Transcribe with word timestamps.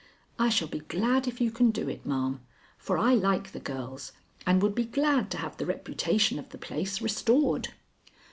I 0.39 0.49
shall 0.49 0.67
be 0.67 0.79
glad 0.79 1.27
if 1.27 1.39
you 1.39 1.51
can 1.51 1.69
do 1.69 1.87
it, 1.87 2.07
ma'am, 2.07 2.39
for 2.79 2.97
I 2.97 3.13
like 3.13 3.51
the 3.51 3.59
girls 3.59 4.13
and 4.47 4.59
would 4.59 4.73
be 4.73 4.85
glad 4.85 5.29
to 5.29 5.37
have 5.37 5.57
the 5.57 5.65
reputation 5.67 6.39
of 6.39 6.49
the 6.49 6.57
place 6.57 7.03
restored." 7.03 7.67